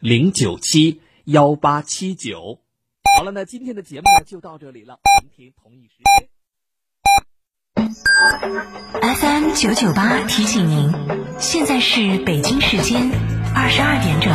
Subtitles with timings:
[0.00, 2.60] 零九七幺八七九。
[3.16, 6.28] 好了，那今天的节目呢就到这里了，明天同一时间。
[9.02, 10.92] FM 九九八提醒您，
[11.40, 13.10] 现在是北京时间
[13.54, 14.30] 二十二点整。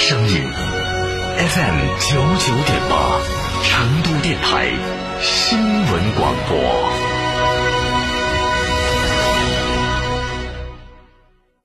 [0.00, 0.34] 声音。
[1.36, 3.20] FM 九九点八，
[3.62, 4.72] 成都电台
[5.20, 6.56] 新闻广播。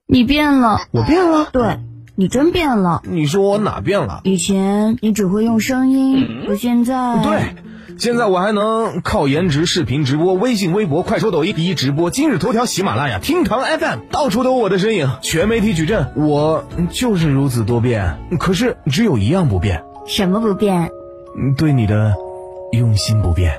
[0.06, 1.80] 你变了，我变了，对
[2.18, 3.02] 你真变了。
[3.04, 4.22] 你说我哪变了？
[4.24, 7.42] 以前你只会用声音，可现在对。
[7.98, 18.18] 现在我还能靠颜值视频直播，微信、微博、快手、抖音第一直播，今日头条、喜马拉雅、听堂 FM，到处都有我的身影，全媒体矩阵，我就是如此多变。
[18.38, 20.90] 可是只有一样不变，什么不变？
[21.56, 22.14] 对你的
[22.72, 23.52] 用心不变。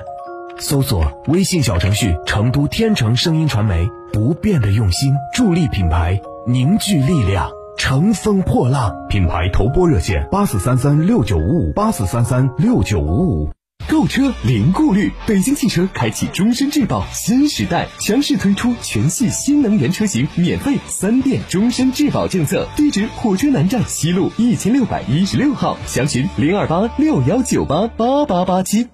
[0.58, 9.06] 搜索微信小程序“成都天成声音传媒”，不变的用心，助力品牌凝聚力量，乘风破浪。
[9.08, 13.50] 品牌投播热线：八四三三六九五五，八四三三六九五五。
[13.88, 22.68] 购车零顾虑，北京汽车开启终身质保新时代，强势推出全系新能源车型免费三电终身质保政策。
[22.76, 28.88] 地址：火车南站西路一千六百一十六号，详询零二八六幺九八八八八七。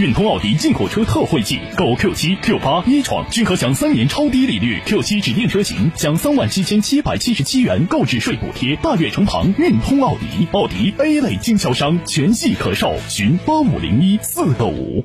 [0.00, 8.74] 运通奥迪进口车特惠季，购 Q 七、Q 八、一创均可享三年超低利率，Q 七指定车型享三万七千七百七十七元购置税补贴。
[8.76, 15.04] 大悦城旁运通奥迪，奥迪 A 类经销商，全系可售，询八五零一四个五。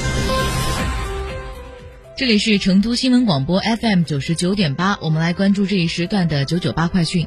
[2.21, 7.25] 这里是成都新闻广播 FM 九十九点八，我们来关注这一时段的九九八快讯。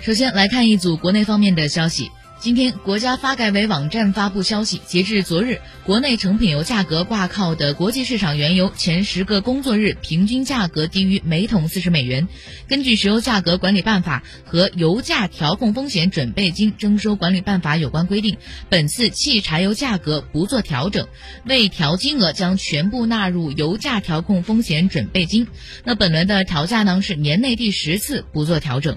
[0.00, 2.10] 首先来看一组国内方面的消息。
[2.40, 12.26] 今天，国家发改委网站发布消息，截至昨日，国内成品油价格挂靠的国际市场原油前十个工作日平均价格低于每桶四十美元。
[12.66, 18.38] 根据《石油价格管理办法》和《油价调控风险准备金征收管理办法》有关规定，
[18.70, 21.08] 本次汽柴油价格不做调整，
[21.44, 25.46] 未调金额将全部纳入油价调控风险准备金。
[25.84, 28.96] 那本轮的调价呢，是年内第十次不做调整。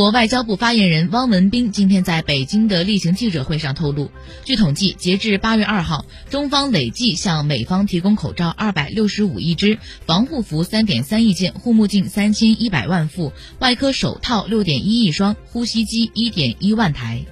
[0.00, 4.10] 国外交部发言人汪文斌今天在北京的例行记者会上透露，
[4.46, 17.26] 据统计，截至八月二号，中方累计向美方提供口罩二百六十五亿只，防护服三点三亿件，护目镜三千一百万副，外科手套六点一亿双，呼吸机一点一万台。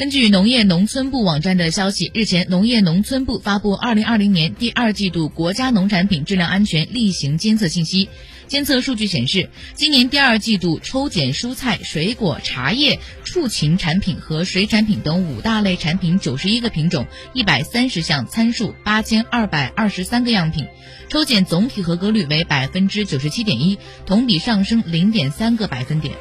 [0.00, 8.08] 根据农业农村部网站的消息，日前，农业农村部发布二零二零年第二季度国家农产品质量安全例行监测信息。
[8.46, 20.66] 监测数据显示，今年第二季度抽检蔬菜、水果、茶叶、畜禽产品和水产品等五大类产品九十一个品种、一百三十项参数、八千二百二十三个样品，
[21.10, 26.14] 抽检总体合格率为百分之九十七点一，同比上升零点三个百分点。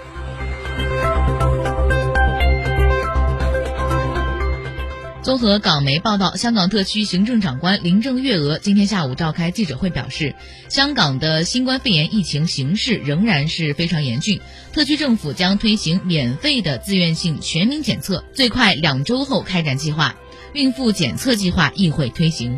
[5.29, 10.33] 综合港媒报道，香港特区行政长官林郑月娥今天下午召开记者会，表示，
[10.69, 14.41] 香港的新冠肺炎疫情形势仍然是非常严峻，
[14.73, 20.15] 特区政府将推行免费的自愿性全民检测，最快两周后开展计划，
[20.53, 22.57] 孕妇检测计划亦会推行。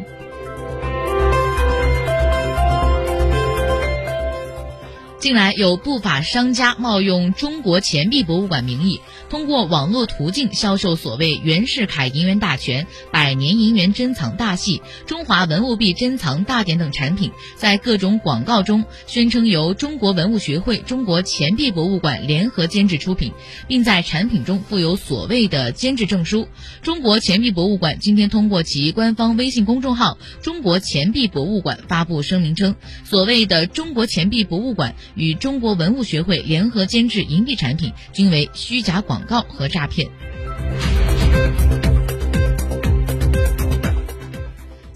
[5.22, 23.32] 近来有不法商家冒用中国钱币博物馆名义，通过网络途径销售所谓“袁世凯银元大全”“百年银元珍藏大系”“中华文物币珍藏大典”等产品，在各种广告中宣称由中国文物学会、中国钱币博物馆联合监制出品，
[23.68, 26.48] 并在产品中附有所谓的监制证书。
[26.82, 34.96] 中国钱币博物馆今天通过其官方微信公众号“中国钱币博物馆”发布声明称，所谓的中国钱币博物馆。
[35.16, 40.10] 与中国文物学会联合监制银币产品，均为虚假广告和诈骗。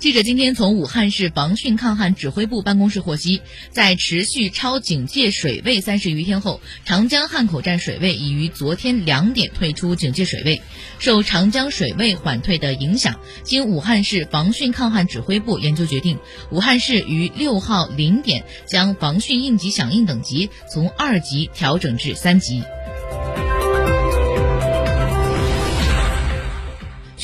[0.05, 3.41] 记者今天从武汉市防汛抗旱指挥部办公室获悉，
[3.71, 10.61] 在持续超警戒水位三十余天后，长江汉口站水位已于昨天两点退出警戒水位。
[10.99, 16.19] 受长江水位缓退的影响，经武汉市防汛抗旱指挥部研究决定，
[16.51, 22.61] 武汉市于六号零点将防汛应急响应等级从二级调整至三级。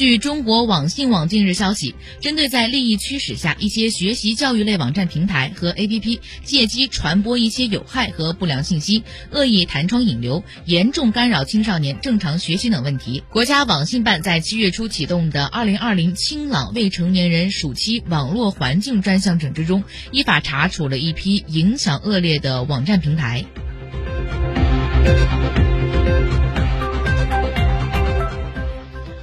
[0.01, 23.45] 据中国网信网近日消息，针对在利益驱使下，一些学习教育类网站平台和 APP 借机传播一些有害和不良信息，恶意弹窗引流，严重干扰青少年正常学习等问题，国家网信办在七月初启动的二零二零清朗未成年人暑期网络环境专项整治中，依法查处了一批影响恶劣的网站平台。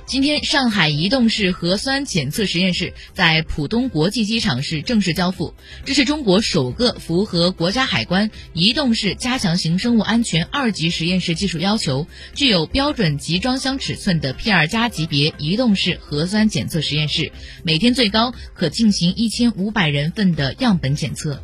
[0.08, 5.52] 今天，上海移动式核酸检测实验室在浦东国际机场是正式交付。
[5.84, 17.30] 这是中国首个符合国家海关移动式加强型生物安全二级实验室技术要求、具有标准集装箱尺寸的 P 二加级别移动式核酸检测实验室，
[17.62, 21.42] 每天最高可进行一千五百人份的样本检测。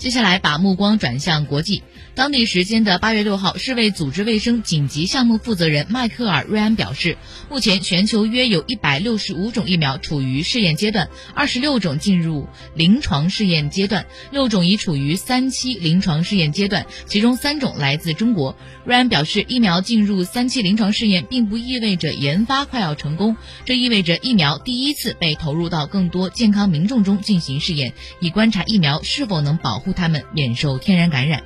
[0.00, 1.82] 接下来，把目光转向国际。
[2.14, 7.18] 当地时间的八月六号，世卫组织卫生紧急项目负责人迈克尔·瑞安表示，
[7.50, 18.56] 目前全球约有一百六十五种疫苗处于试验阶段，二十六种进入临床试验阶段，六种已处于三期临床试验阶段，其中三种来自中国。
[18.86, 23.36] 瑞安表示，疫苗进入三期临床试验，并不意味着研发快要成功，
[23.66, 31.42] 这意味着疫苗第一次被投入到更多健康民众中进行试验，以观察疫苗是否能保护他们免受天然感染。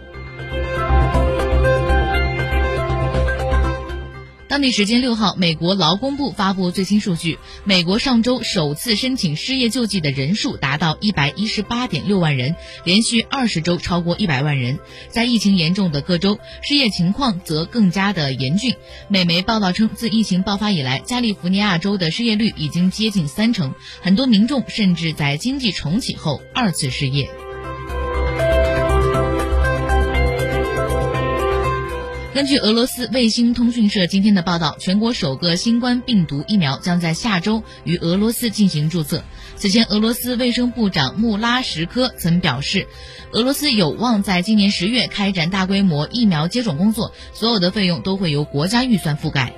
[4.47, 12.55] 当地时间六号，美国劳工部发布最新数据，美国上周首次申请失业救济的人数达到一百一十八点六万人，
[12.85, 14.79] 连续二十周超过一百万人。
[15.09, 18.77] 在疫情严重的各州，失业情况则更加的严峻。
[19.09, 27.29] 美媒报道称，自疫情爆发以来，加利福尼亚州的失业率已经接近三成，很多民众甚至在经济重启后二次失业。
[32.35, 39.23] 根据俄罗斯卫星通讯社今天的报道，全国首个新冠病毒疫苗将在下周于俄罗斯进行注册。
[39.55, 42.89] 此前，俄罗斯卫生部长穆拉什科曾表示，
[43.31, 49.53] 俄罗斯有望在今年十月开展大规模疫苗接种工作，所有的费用都会由国家预算覆盖。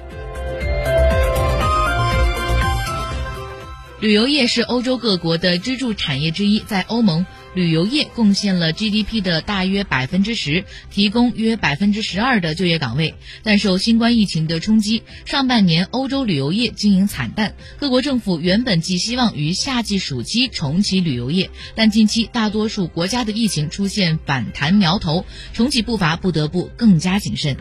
[4.00, 7.24] 旅游业是欧洲各国的支柱产业之一，在欧盟。
[7.56, 13.14] 旅游业贡献了 GDP 的大约百分之十，提供约百分之十二的就业岗位。
[13.42, 17.54] 但受新冠疫情的冲击，上半年欧洲旅游业经营惨淡。
[17.78, 25.24] 各国政府原本寄希望于夏季暑期重启旅游业，但近期大多数国家的疫情出现反弹苗头，
[25.54, 27.56] 重启步伐不得不更加谨慎。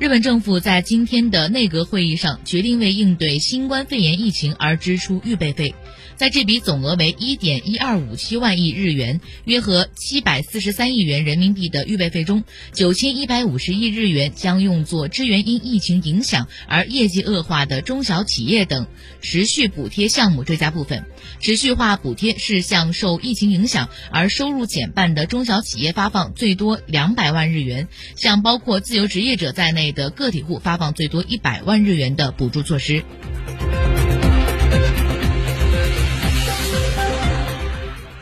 [0.00, 5.74] 日本政府在今天的内阁会议上决定为应对新冠肺炎疫情而支出预备费，
[6.16, 18.86] 在这笔总额为一点一二五七万亿日元（约合七百四十三亿元人民币）的预备费中，九千一百五十亿日元将用作支援因疫情影响而业绩恶化的中小企业等
[19.20, 21.04] 持续补贴项目追加部分。
[21.40, 33.04] 持续化补贴是向受疫情影响而收入减半的中小企业发放最多两百万日元，向包括自由职业者在内的个体户发放最多一百万日元的补助措施。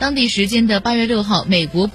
[0.01, 1.87] 当地时间的八月六号，美国。